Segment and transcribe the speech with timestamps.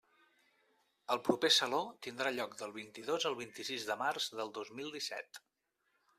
[1.15, 5.45] El proper Saló tindrà lloc del vint-i-dos al vint-i-sis de març del dos mil disset.